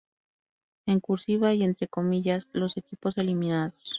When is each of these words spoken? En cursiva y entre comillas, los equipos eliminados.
En 0.87 0.99
cursiva 0.99 1.53
y 1.53 1.61
entre 1.61 1.87
comillas, 1.87 2.49
los 2.53 2.75
equipos 2.75 3.19
eliminados. 3.19 3.75